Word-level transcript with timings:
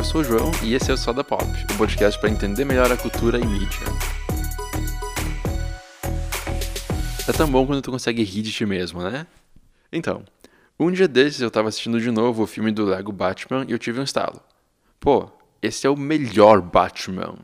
Eu 0.00 0.04
sou 0.04 0.22
o 0.22 0.24
João 0.24 0.50
e 0.64 0.72
esse 0.72 0.90
é 0.90 0.94
o 0.94 0.96
Soda 0.96 1.22
Pop, 1.22 1.44
o 1.44 1.76
podcast 1.76 2.18
para 2.18 2.30
entender 2.30 2.64
melhor 2.64 2.90
a 2.90 2.96
cultura 2.96 3.38
e 3.38 3.44
mídia. 3.44 3.80
É 7.28 7.32
tão 7.32 7.46
bom 7.46 7.66
quando 7.66 7.82
tu 7.82 7.90
consegue 7.90 8.22
rir 8.22 8.40
de 8.40 8.50
ti 8.50 8.64
mesmo, 8.64 9.02
né? 9.02 9.26
Então, 9.92 10.24
um 10.78 10.90
dia 10.90 11.06
desses 11.06 11.42
eu 11.42 11.50
tava 11.50 11.68
assistindo 11.68 12.00
de 12.00 12.10
novo 12.10 12.44
o 12.44 12.46
filme 12.46 12.72
do 12.72 12.86
Lego 12.86 13.12
Batman 13.12 13.66
e 13.68 13.72
eu 13.72 13.78
tive 13.78 14.00
um 14.00 14.02
estalo. 14.02 14.40
Pô, 14.98 15.30
esse 15.60 15.86
é 15.86 15.90
o 15.90 15.96
melhor 15.98 16.62
Batman. 16.62 17.36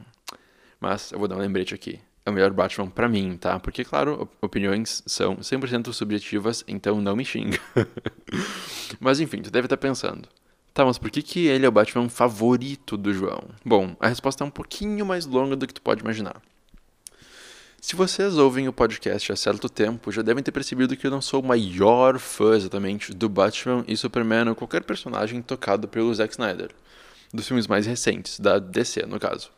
Mas 0.80 1.12
eu 1.12 1.18
vou 1.18 1.28
dar 1.28 1.36
um 1.36 1.40
lembrete 1.40 1.74
aqui. 1.74 2.00
É 2.24 2.30
o 2.30 2.32
melhor 2.32 2.54
Batman 2.54 2.88
pra 2.88 3.06
mim, 3.06 3.36
tá? 3.36 3.60
Porque, 3.60 3.84
claro, 3.84 4.30
opiniões 4.40 5.02
são 5.04 5.36
100% 5.36 5.92
subjetivas, 5.92 6.64
então 6.66 7.02
não 7.02 7.16
me 7.16 7.24
xinga. 7.26 7.60
mas 8.98 9.20
enfim, 9.20 9.42
tu 9.42 9.50
deve 9.50 9.66
estar 9.66 9.76
pensando. 9.76 10.26
Tá, 10.76 10.84
mas 10.84 10.98
por 10.98 11.10
que, 11.10 11.22
que 11.22 11.46
ele 11.46 11.64
é 11.64 11.68
o 11.70 11.72
Batman 11.72 12.06
favorito 12.06 12.98
do 12.98 13.10
João? 13.10 13.44
Bom, 13.64 13.96
a 13.98 14.08
resposta 14.08 14.44
é 14.44 14.46
um 14.46 14.50
pouquinho 14.50 15.06
mais 15.06 15.24
longa 15.24 15.56
do 15.56 15.66
que 15.66 15.72
tu 15.72 15.80
pode 15.80 16.02
imaginar. 16.02 16.36
Se 17.80 17.96
vocês 17.96 18.36
ouvem 18.36 18.68
o 18.68 18.72
podcast 18.74 19.32
há 19.32 19.36
certo 19.36 19.70
tempo, 19.70 20.12
já 20.12 20.20
devem 20.20 20.44
ter 20.44 20.52
percebido 20.52 20.94
que 20.94 21.06
eu 21.06 21.10
não 21.10 21.22
sou 21.22 21.40
o 21.40 21.46
maior 21.46 22.18
fã 22.18 22.54
exatamente 22.54 23.14
do 23.14 23.26
Batman 23.26 23.86
e 23.88 23.96
Superman 23.96 24.50
ou 24.50 24.54
qualquer 24.54 24.82
personagem 24.82 25.40
tocado 25.40 25.88
pelo 25.88 26.14
Zack 26.14 26.34
Snyder. 26.34 26.68
Dos 27.32 27.48
filmes 27.48 27.66
mais 27.66 27.86
recentes, 27.86 28.38
da 28.38 28.58
DC 28.58 29.06
no 29.06 29.18
caso. 29.18 29.48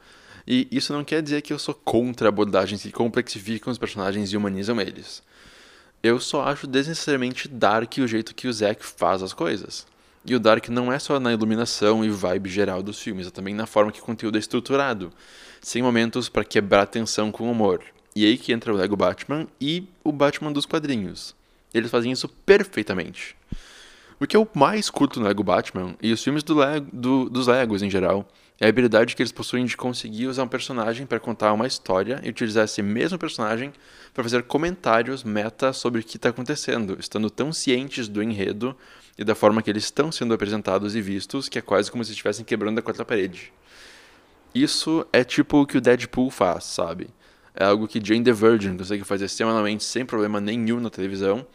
E 0.46 0.68
isso 0.70 0.92
não 0.92 1.02
quer 1.02 1.20
dizer 1.20 1.42
que 1.42 1.52
eu 1.52 1.58
sou 1.58 1.74
contra 1.74 2.28
abordagens 2.28 2.80
que 2.80 2.92
complexificam 2.92 3.72
os 3.72 3.78
personagens 3.78 4.32
e 4.32 4.36
humanizam 4.36 4.80
eles. 4.80 5.20
Eu 6.00 6.20
só 6.20 6.44
acho 6.44 6.68
desnecessariamente 6.68 7.48
dark 7.48 7.92
o 7.98 8.06
jeito 8.06 8.36
que 8.36 8.46
o 8.46 8.52
Zack 8.52 8.86
faz 8.86 9.20
as 9.20 9.32
coisas. 9.32 9.84
E 10.24 10.34
o 10.34 10.40
Dark 10.40 10.68
não 10.68 10.92
é 10.92 10.98
só 10.98 11.18
na 11.18 11.32
iluminação 11.32 12.04
e 12.04 12.10
vibe 12.10 12.50
geral 12.50 12.82
dos 12.82 13.00
filmes, 13.00 13.26
é 13.26 13.30
também 13.30 13.54
na 13.54 13.66
forma 13.66 13.92
que 13.92 14.00
o 14.00 14.04
conteúdo 14.04 14.36
é 14.36 14.38
estruturado, 14.38 15.12
sem 15.60 15.82
momentos 15.82 16.28
para 16.28 16.44
quebrar 16.44 16.82
a 16.82 16.86
tensão 16.86 17.30
com 17.32 17.50
humor. 17.50 17.82
E 18.14 18.26
aí 18.26 18.36
que 18.36 18.52
entra 18.52 18.72
o 18.72 18.76
Lego 18.76 18.96
Batman 18.96 19.46
e 19.60 19.88
o 20.02 20.12
Batman 20.12 20.52
dos 20.52 20.66
quadrinhos. 20.66 21.34
Eles 21.72 21.90
fazem 21.90 22.12
isso 22.12 22.28
perfeitamente. 22.28 23.36
O 24.20 24.26
que 24.26 24.36
eu 24.36 24.48
mais 24.54 24.90
curto 24.90 25.20
no 25.20 25.26
Lego 25.26 25.44
Batman 25.44 25.94
e 26.02 26.12
os 26.12 26.22
filmes 26.22 26.42
do 26.42 26.54
Lego, 26.56 26.88
do, 26.92 27.30
dos 27.30 27.46
Legos 27.46 27.82
em 27.82 27.90
geral 27.90 28.28
é 28.60 28.66
a 28.66 28.68
habilidade 28.68 29.14
que 29.14 29.22
eles 29.22 29.30
possuem 29.30 29.64
de 29.64 29.76
conseguir 29.76 30.26
usar 30.26 30.42
um 30.42 30.48
personagem 30.48 31.06
para 31.06 31.20
contar 31.20 31.52
uma 31.52 31.66
história 31.66 32.20
e 32.24 32.28
utilizar 32.28 32.64
esse 32.64 32.82
mesmo 32.82 33.16
personagem 33.16 33.72
para 34.12 34.24
fazer 34.24 34.42
comentários 34.42 35.22
meta 35.22 35.72
sobre 35.72 36.00
o 36.00 36.04
que 36.04 36.16
está 36.16 36.30
acontecendo, 36.30 36.96
estando 36.98 37.30
tão 37.30 37.52
cientes 37.52 38.08
do 38.08 38.20
enredo 38.20 38.76
e 39.16 39.22
da 39.22 39.34
forma 39.34 39.62
que 39.62 39.70
eles 39.70 39.84
estão 39.84 40.10
sendo 40.10 40.34
apresentados 40.34 40.96
e 40.96 41.00
vistos 41.00 41.48
que 41.48 41.58
é 41.58 41.62
quase 41.62 41.90
como 41.90 42.04
se 42.04 42.10
estivessem 42.10 42.44
quebrando 42.44 42.78
a 42.80 42.82
quarta 42.82 43.04
parede. 43.04 43.52
Isso 44.52 45.06
é 45.12 45.22
tipo 45.22 45.60
o 45.60 45.66
que 45.66 45.78
o 45.78 45.80
Deadpool 45.80 46.30
faz, 46.30 46.64
sabe? 46.64 47.10
É 47.54 47.64
algo 47.64 47.86
que 47.86 48.04
Jane 48.04 48.24
the 48.24 48.32
Virgin 48.32 48.76
consegue 48.76 49.04
fazer 49.04 49.28
semanalmente 49.28 49.84
sem 49.84 50.04
problema 50.04 50.40
nenhum 50.40 50.80
na 50.80 50.90
televisão. 50.90 51.46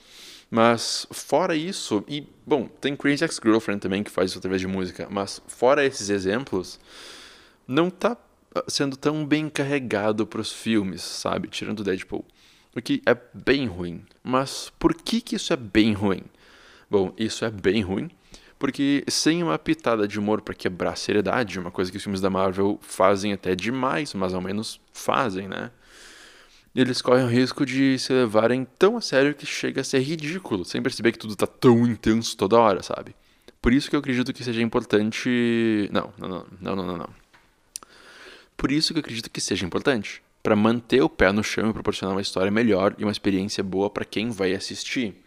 Mas 0.53 1.07
fora 1.09 1.55
isso, 1.55 2.03
e 2.07 2.27
bom, 2.45 2.67
tem 2.67 2.95
Crazy 2.95 3.23
Ex-Girlfriend 3.23 3.81
também 3.81 4.03
que 4.03 4.11
faz 4.11 4.29
isso 4.29 4.37
através 4.37 4.61
de 4.61 4.67
música, 4.67 5.07
mas 5.09 5.41
fora 5.47 5.83
esses 5.83 6.11
exemplos, 6.11 6.79
não 7.67 7.89
tá 7.89 8.15
ah, 8.53 8.63
sendo 8.67 8.95
tão 8.95 9.25
bem 9.25 9.49
carregado 9.49 10.27
para 10.27 10.39
os 10.39 10.51
filmes, 10.51 11.01
sabe? 11.01 11.47
Tirando 11.47 11.83
Deadpool. 11.83 12.23
O 12.75 12.79
que 12.83 13.01
é 13.03 13.17
bem 13.33 13.65
ruim. 13.65 14.05
Mas 14.21 14.71
por 14.77 14.93
que, 14.93 15.21
que 15.21 15.37
isso 15.37 15.51
é 15.51 15.55
bem 15.55 15.91
ruim? 15.91 16.21
Bom, 16.87 17.11
isso 17.17 17.43
é 17.43 17.49
bem 17.49 17.81
ruim, 17.81 18.11
porque 18.59 19.03
sem 19.07 19.41
uma 19.41 19.57
pitada 19.57 20.07
de 20.07 20.19
humor 20.19 20.39
para 20.43 20.53
quebrar 20.53 20.91
a 20.91 20.95
seriedade, 20.95 21.57
uma 21.57 21.71
coisa 21.71 21.89
que 21.89 21.97
os 21.97 22.03
filmes 22.03 22.21
da 22.21 22.29
Marvel 22.29 22.77
fazem 22.79 23.33
até 23.33 23.55
demais, 23.55 24.13
mas 24.13 24.35
ao 24.35 24.41
menos 24.41 24.79
fazem, 24.91 25.47
né? 25.47 25.71
Eles 26.75 27.01
correm 27.01 27.25
o 27.25 27.29
risco 27.29 27.65
de 27.65 27.99
se 27.99 28.11
levarem 28.11 28.65
tão 28.79 28.97
a 28.97 29.01
sério 29.01 29.35
que 29.35 29.45
chega 29.45 29.81
a 29.81 29.83
ser 29.83 29.99
ridículo, 29.99 30.65
sem 30.65 30.81
perceber 30.81 31.11
que 31.11 31.19
tudo 31.19 31.35
tá 31.35 31.45
tão 31.45 31.85
intenso 31.85 32.35
toda 32.35 32.59
hora, 32.59 32.81
sabe? 32.81 33.15
Por 33.61 33.71
isso 33.71 33.89
que 33.89 33.95
eu 33.95 33.99
acredito 33.99 34.33
que 34.33 34.43
seja 34.43 34.61
importante. 34.61 35.87
Não, 35.91 36.11
não, 36.17 36.29
não, 36.59 36.75
não, 36.75 36.85
não, 36.85 36.97
não. 36.97 37.09
Por 38.57 38.71
isso 38.71 38.93
que 38.93 38.99
eu 38.99 39.01
acredito 39.01 39.29
que 39.29 39.39
seja 39.39 39.65
importante. 39.65 40.21
para 40.41 40.57
manter 40.57 41.01
o 41.01 41.07
pé 41.07 41.31
no 41.31 41.41
chão 41.41 41.69
e 41.69 41.73
proporcionar 41.73 42.13
uma 42.13 42.21
história 42.21 42.51
melhor 42.51 42.93
e 42.97 43.03
uma 43.03 43.11
experiência 43.13 43.63
boa 43.63 43.89
para 43.89 44.03
quem 44.03 44.29
vai 44.29 44.53
assistir. 44.53 45.22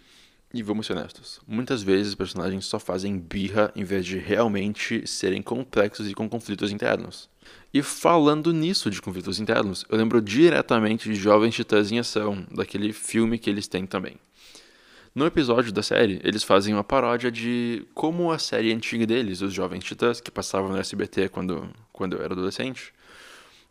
E 0.55 0.63
vamos 0.63 0.87
ser 0.87 0.93
honestos, 0.93 1.41
muitas 1.47 1.83
vezes 1.83 2.09
os 2.09 2.15
personagens 2.15 2.65
só 2.67 2.79
fazem 2.79 3.19
birra 3.19 3.73
em 3.75 3.85
vez 3.85 4.07
de 4.07 4.17
realmente 4.19 5.07
serem 5.07 5.43
complexos 5.43 6.09
e 6.09 6.15
com 6.15 6.29
conflitos 6.29 6.71
internos. 6.71 7.29
E 7.75 7.83
falando 7.83 8.53
nisso 8.53 8.91
de 8.91 9.03
conflitos 9.03 9.39
internos, 9.39 9.85
eu 9.89 9.99
lembro 9.99 10.23
diretamente 10.23 11.09
de 11.09 11.15
Jovens 11.15 11.55
Titãs 11.55 11.91
em 11.91 11.99
Ação, 11.99 12.47
daquele 12.51 12.93
filme 12.93 13.39
que 13.39 13.51
eles 13.51 13.67
têm 13.67 13.87
também. 13.87 14.17
No 15.15 15.27
episódio 15.27 15.73
da 15.73 15.83
série, 15.83 16.21
eles 16.23 16.43
fazem 16.43 16.75
uma 16.75 16.85
paródia 16.85 17.31
de 17.31 17.87
como 17.95 18.31
a 18.31 18.39
série 18.39 18.73
antiga 18.73 19.07
deles, 19.07 19.41
os 19.41 19.53
Jovens 19.53 19.83
Titãs, 19.83 20.21
que 20.21 20.31
passavam 20.31 20.71
no 20.71 20.77
SBT 20.77 21.31
quando, 21.31 21.71
quando 21.93 22.17
eu 22.17 22.23
era 22.23 22.35
adolescente, 22.35 22.93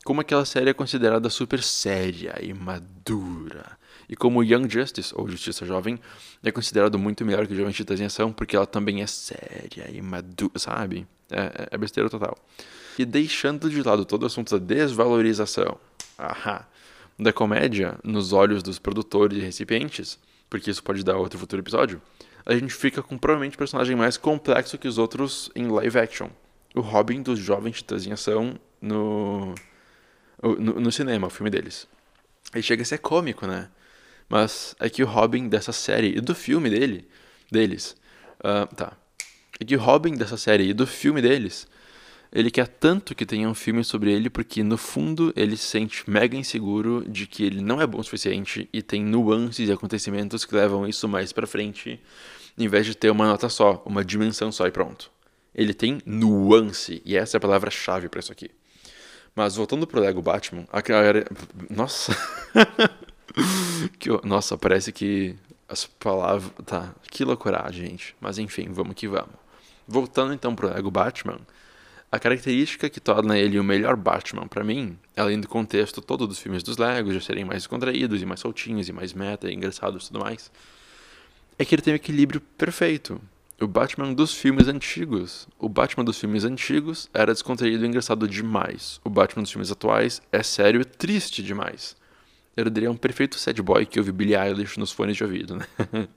como 0.04 0.22
aquela 0.22 0.44
série 0.44 0.72
é 0.72 0.74
considerada 0.74 1.30
super 1.30 1.62
séria 1.62 2.36
e 2.42 2.54
madura. 2.54 3.78
E 4.08 4.16
como 4.16 4.44
Young 4.44 4.70
Justice, 4.70 5.14
ou 5.16 5.28
Justiça 5.28 5.66
Jovem, 5.66 6.00
é 6.44 6.52
considerado 6.52 6.98
muito 7.00 7.26
melhor 7.26 7.48
que 7.48 7.56
Jovem 7.56 7.74
Titãs 7.74 8.00
em 8.00 8.06
Ação, 8.06 8.32
porque 8.32 8.56
ela 8.56 8.68
também 8.68 9.02
é 9.02 9.08
séria 9.08 9.90
e 9.92 10.02
madura, 10.02 10.58
sabe? 10.58 11.08
É, 11.30 11.70
é 11.72 11.78
besteira 11.78 12.10
total. 12.10 12.38
E 12.98 13.06
deixando 13.06 13.70
de 13.70 13.82
lado 13.82 14.06
todo 14.06 14.24
o 14.24 14.26
assunto 14.26 14.58
da 14.58 14.66
desvalorização 14.76 15.78
aha, 16.18 16.68
da 17.18 17.34
comédia 17.34 17.98
nos 18.04 18.32
olhos 18.32 18.62
dos 18.62 18.80
produtores 18.80 19.38
e 19.38 19.42
recipientes, 19.42 20.20
porque 20.50 20.70
isso 20.70 20.84
pode 20.84 21.04
dar 21.04 21.18
outro 21.18 21.40
futuro 21.40 21.62
episódio, 21.62 22.02
a 22.46 22.54
gente 22.54 22.74
fica 22.74 23.02
com 23.02 23.18
provavelmente 23.18 23.56
o 23.56 23.58
personagem 23.58 23.96
mais 23.96 24.18
complexo 24.18 24.78
que 24.78 24.88
os 24.88 24.98
outros 24.98 25.50
em 25.56 25.68
live 25.68 25.98
action. 25.98 26.30
O 26.76 26.82
Robin 26.82 27.22
dos 27.22 27.40
Jovens 27.40 27.78
Titãs 27.78 28.06
em 28.06 28.12
Ação 28.12 28.60
no 28.82 29.56
no, 30.42 30.80
no 30.80 30.92
cinema, 30.92 31.28
o 31.28 31.30
filme 31.30 31.50
deles. 31.50 31.88
Ele 32.54 32.62
chega 32.62 32.84
a 32.84 32.86
ser 32.86 33.00
cômico, 33.00 33.48
né? 33.48 33.70
Mas 34.30 34.76
é 34.80 34.90
que 34.90 35.04
o 35.04 35.06
Robin 35.06 35.48
dessa 35.48 35.72
série 35.72 36.18
e 36.18 36.22
do 36.22 36.34
filme 36.34 36.70
dele, 36.70 37.08
deles, 37.52 37.96
uh, 38.40 38.74
tá. 38.76 38.98
É 39.60 39.64
que 39.64 39.76
o 39.76 39.80
Robin 39.80 40.16
dessa 40.16 40.38
série 40.38 40.70
e 40.70 40.74
do 40.74 40.86
filme 40.86 41.22
deles, 41.22 41.68
ele 42.32 42.52
quer 42.52 42.68
tanto 42.68 43.16
que 43.16 43.26
tenha 43.26 43.48
um 43.48 43.54
filme 43.54 43.84
sobre 43.84 44.12
ele 44.12 44.30
porque 44.30 44.62
no 44.64 44.78
fundo 44.78 45.32
ele 45.36 45.56
se 45.56 45.66
sente 45.68 46.10
mega 46.10 46.36
inseguro 46.36 47.06
de 47.08 47.26
que 47.26 47.44
ele 47.44 47.62
não 47.62 47.82
é 47.82 47.88
bom 47.88 48.00
o 48.00 48.04
suficiente 48.04 48.68
e 48.74 48.82
tem 48.82 49.04
nuances 49.04 49.70
e 49.70 49.72
acontecimentos 49.72 50.44
que 50.44 50.54
levam 50.54 50.86
isso 50.86 51.08
mais 51.08 51.32
para 51.32 51.48
frente, 51.48 52.00
em 52.58 52.68
vez 52.68 52.86
de 52.86 52.96
ter 52.96 53.10
uma 53.10 53.28
nota 53.28 53.48
só, 53.48 53.82
uma 53.86 54.04
dimensão 54.04 54.52
só 54.52 54.68
e 54.68 54.72
pronto. 54.72 55.10
Ele 55.54 55.74
tem 55.74 56.02
nuance 56.06 57.02
e 57.06 57.16
essa 57.16 57.38
é 57.38 57.40
a 57.40 57.42
palavra-chave 57.42 58.10
para 58.10 58.20
isso 58.20 58.32
aqui. 58.32 58.52
Mas 59.34 59.56
voltando 59.56 59.88
pro 59.88 60.02
Lego 60.02 60.22
Batman, 60.22 60.66
a. 60.72 60.82
Nossa! 61.70 62.16
que, 64.00 64.10
nossa, 64.24 64.58
parece 64.58 64.92
que 64.92 65.36
as 65.68 65.86
palavras. 65.86 66.52
Tá, 66.66 66.94
que 67.10 67.24
loucura, 67.24 67.70
gente. 67.72 68.16
Mas 68.20 68.38
enfim, 68.38 68.70
vamos 68.72 68.96
que 68.96 69.08
vamos. 69.08 69.36
Voltando 69.88 70.34
então 70.34 70.56
pro 70.56 70.68
Lego 70.68 70.90
Batman, 70.90 71.40
a 72.12 72.20
característica 72.20 72.90
que 72.90 73.00
torna 73.00 73.38
ele 73.38 73.60
o 73.60 73.64
melhor 73.64 73.96
Batman 73.96 74.48
para 74.48 74.64
mim, 74.64 74.98
além 75.16 75.40
do 75.40 75.48
contexto 75.48 76.02
todo 76.02 76.26
dos 76.26 76.40
filmes 76.40 76.64
dos 76.64 76.78
Legos 76.78 77.14
já 77.14 77.22
serem 77.22 77.46
mais 77.46 77.68
contraídos 77.68 78.22
e 78.22 78.26
mais 78.26 78.40
soltinhos 78.40 78.90
e 78.90 78.94
mais 78.94 79.14
meta 79.14 79.50
e 79.50 79.54
engraçados 79.54 80.06
e 80.06 80.08
tudo 80.08 80.20
mais, 80.22 80.52
é 81.60 81.66
que 81.66 81.76
ele 81.76 81.82
tem 81.82 81.94
um 81.94 81.98
equilíbrio 81.98 82.42
perfeito 82.42 83.22
o 83.62 83.68
Batman 83.68 84.14
dos 84.14 84.34
filmes 84.34 84.68
antigos. 84.68 85.48
O 85.58 85.70
Batman 85.70 86.04
dos 86.04 86.20
filmes 86.20 86.44
antigos 86.44 87.10
era 87.14 87.34
descontraído 87.34 87.86
e 87.86 87.88
engraçado 87.88 88.28
demais. 88.28 89.00
O 89.04 89.10
Batman 89.10 89.44
dos 89.44 89.52
filmes 89.52 89.72
atuais 89.72 90.22
é 90.32 90.44
sério 90.44 90.82
e 90.82 90.86
triste 90.86 91.42
demais. 91.42 91.96
Diria 92.58 92.90
um 92.90 92.96
perfeito 92.96 93.38
sad 93.38 93.62
boy 93.62 93.86
que 93.86 94.00
ouve 94.00 94.14
Billie 94.14 94.36
Eilish 94.36 94.80
nos 94.80 94.92
fones 94.92 95.18
de 95.18 95.24
ouvido, 95.24 95.58
né? 95.58 95.66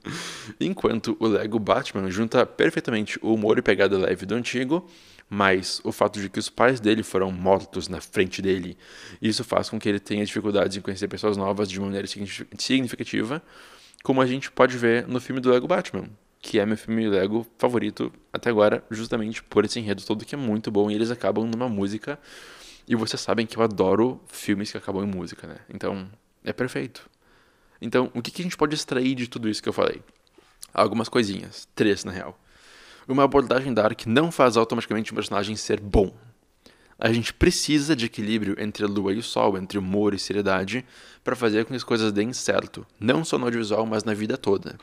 Enquanto 0.59 1.17
o 1.19 1.27
Lego 1.27 1.59
Batman 1.59 2.09
junta 2.09 2.45
perfeitamente 2.45 3.19
o 3.21 3.33
humor 3.33 3.57
e 3.57 3.61
pegada 3.61 3.97
leve 3.97 4.25
do 4.25 4.35
antigo, 4.35 4.87
mas 5.29 5.81
o 5.83 5.91
fato 5.91 6.19
de 6.19 6.29
que 6.29 6.39
os 6.39 6.49
pais 6.49 6.79
dele 6.79 7.03
foram 7.03 7.29
mortos 7.29 7.89
na 7.89 7.99
frente 7.99 8.41
dele, 8.41 8.77
isso 9.21 9.43
faz 9.43 9.69
com 9.69 9.77
que 9.77 9.89
ele 9.89 9.99
tenha 9.99 10.25
dificuldades 10.25 10.77
em 10.77 10.81
conhecer 10.81 11.09
pessoas 11.09 11.35
novas 11.35 11.69
de 11.69 11.77
maneira 11.79 12.07
significativa, 12.07 13.43
como 14.01 14.21
a 14.21 14.25
gente 14.25 14.49
pode 14.49 14.77
ver 14.77 15.05
no 15.07 15.19
filme 15.19 15.41
do 15.41 15.51
Lego 15.51 15.67
Batman, 15.67 16.09
que 16.41 16.57
é 16.57 16.65
meu 16.65 16.77
filme 16.77 17.07
Lego 17.09 17.45
favorito 17.57 18.13
até 18.31 18.49
agora, 18.49 18.81
justamente 18.89 19.43
por 19.43 19.65
esse 19.65 19.77
enredo 19.77 20.03
todo 20.03 20.23
que 20.23 20.35
é 20.35 20.37
muito 20.37 20.71
bom 20.71 20.89
e 20.89 20.95
eles 20.95 21.11
acabam 21.11 21.45
numa 21.45 21.67
música. 21.67 22.17
E 22.87 22.95
vocês 22.95 23.21
sabem 23.21 23.45
que 23.45 23.57
eu 23.57 23.61
adoro 23.61 24.19
filmes 24.27 24.71
que 24.71 24.77
acabam 24.77 25.03
em 25.03 25.07
música, 25.07 25.45
né? 25.45 25.57
Então, 25.69 26.09
é 26.43 26.53
perfeito. 26.53 27.09
Então, 27.81 28.11
o 28.13 28.21
que, 28.21 28.31
que 28.31 28.41
a 28.41 28.43
gente 28.43 28.57
pode 28.57 28.75
extrair 28.75 29.15
de 29.15 29.27
tudo 29.27 29.49
isso 29.49 29.63
que 29.63 29.69
eu 29.69 29.73
falei? 29.73 30.01
Algumas 30.73 31.09
coisinhas, 31.09 31.67
três 31.73 32.03
na 32.03 32.11
real. 32.11 32.39
Uma 33.07 33.23
abordagem 33.23 33.73
dark 33.73 34.05
não 34.05 34.31
faz 34.31 34.55
automaticamente 34.55 35.11
um 35.11 35.15
personagem 35.15 35.55
ser 35.55 35.79
bom. 35.79 36.13
A 36.97 37.11
gente 37.11 37.33
precisa 37.33 37.95
de 37.95 38.05
equilíbrio 38.05 38.55
entre 38.59 38.83
a 38.83 38.87
lua 38.87 39.13
e 39.13 39.17
o 39.17 39.23
sol, 39.23 39.57
entre 39.57 39.77
humor 39.77 40.13
e 40.13 40.19
seriedade, 40.19 40.85
para 41.23 41.35
fazer 41.35 41.63
com 41.63 41.69
que 41.69 41.77
as 41.77 41.83
coisas 41.83 42.11
deem 42.11 42.33
certo, 42.33 42.85
não 42.99 43.23
só 43.23 43.37
no 43.37 43.45
audiovisual, 43.45 43.85
mas 43.85 44.03
na 44.03 44.13
vida 44.13 44.37
toda. 44.37 44.77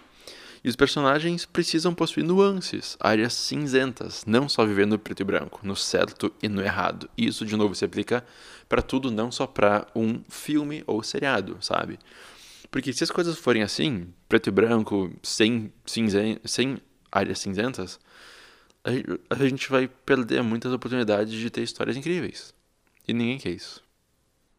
E 0.63 0.69
os 0.69 0.77
personagens 0.77 1.45
precisam 1.45 1.95
possuir 1.95 2.25
nuances, 2.25 2.97
áreas 3.01 3.33
cinzentas, 3.35 4.25
não 4.27 4.49
só 4.49 4.65
viver 4.65 4.87
no 4.87 4.99
preto 4.99 5.21
e 5.21 5.25
branco, 5.25 5.61
no 5.63 5.77
certo 5.77 6.33
e 6.43 6.49
no 6.49 6.63
errado. 6.63 7.09
E 7.17 7.27
isso, 7.27 7.45
de 7.45 7.57
novo, 7.57 7.75
se 7.75 7.85
aplica 7.85 8.25
para 8.69 8.83
tudo, 8.83 9.11
não 9.11 9.31
só 9.31 9.47
para 9.47 9.87
um 9.95 10.23
filme 10.29 10.83
ou 10.87 11.03
seriado, 11.03 11.57
sabe? 11.61 11.99
Porque 12.71 12.93
se 12.93 13.05
as 13.05 13.11
coisas 13.11 13.39
forem 13.39 13.63
assim, 13.63 14.09
preto 14.29 14.49
e 14.49 14.53
branco, 14.53 15.13
sem, 15.23 15.73
cinzen 15.85 16.39
sem 16.45 16.79
áreas 17.11 17.39
cinzentas, 17.39 17.99
a 19.31 19.45
gente 19.45 19.69
vai 19.71 19.89
perder 19.89 20.43
muitas 20.43 20.73
oportunidades 20.73 21.33
de 21.33 21.51
ter 21.51 21.63
histórias 21.63 21.97
incríveis. 21.97 22.55
E 23.07 23.13
ninguém 23.13 23.39
quer 23.39 23.51
isso. 23.51 23.86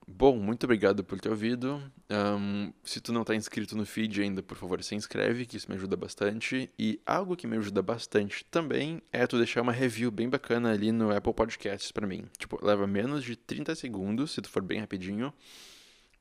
Bom, 0.10 0.38
muito 0.38 0.64
obrigado 0.64 1.04
por 1.04 1.20
ter 1.20 1.30
ouvido. 1.30 1.84
Um, 2.10 2.72
se 2.82 3.02
tu 3.02 3.12
não 3.12 3.22
está 3.22 3.36
inscrito 3.36 3.76
no 3.76 3.86
feed 3.86 4.22
ainda, 4.22 4.42
por 4.42 4.56
favor, 4.58 4.82
se 4.82 4.96
inscreve, 4.96 5.46
que 5.46 5.58
isso 5.58 5.70
me 5.70 5.76
ajuda 5.76 5.98
bastante. 5.98 6.72
E 6.80 7.02
algo 7.06 7.36
que 7.36 7.46
me 7.46 7.58
ajuda 7.58 7.82
bastante 7.82 8.46
também 8.46 9.02
é 9.12 9.28
tu 9.28 9.38
deixar 9.38 9.62
uma 9.62 9.74
review 9.74 10.10
bem 10.10 10.30
bacana 10.30 10.72
ali 10.72 10.94
no 10.94 11.14
Apple 11.14 11.34
Podcasts 11.34 11.92
para 11.92 12.08
mim. 12.08 12.24
Tipo, 12.38 12.58
leva 12.66 12.88
menos 12.88 13.22
de 13.22 13.36
30 13.36 13.76
segundos, 13.76 14.32
se 14.32 14.42
tu 14.42 14.50
for 14.50 14.64
bem 14.64 14.80
rapidinho. 14.80 15.34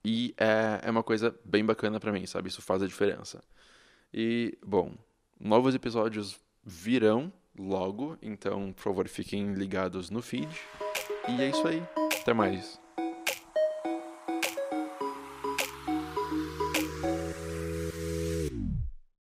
E 0.04 0.34
é, 0.36 0.80
é 0.82 0.90
uma 0.90 1.04
coisa 1.04 1.34
bem 1.44 1.64
bacana 1.64 2.00
para 2.00 2.12
mim, 2.12 2.26
sabe? 2.26 2.48
Isso 2.48 2.60
faz 2.60 2.82
a 2.82 2.86
diferença. 2.88 3.42
E, 4.12 4.58
bom, 4.66 4.96
novos 5.38 5.76
episódios 5.76 6.36
virão 6.64 7.32
logo, 7.56 8.18
então, 8.20 8.72
por 8.72 8.82
favor, 8.82 9.08
fiquem 9.08 9.54
ligados 9.54 10.10
no 10.10 10.20
feed. 10.20 10.48
E 11.28 11.40
é 11.40 11.50
isso 11.50 11.66
aí. 11.68 11.82
Até 12.20 12.34
mais. 12.34 12.85